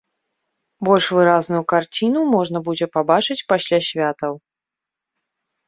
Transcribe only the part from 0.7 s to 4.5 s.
Больш выразную карціну можна будзе пабачыць пасля святаў.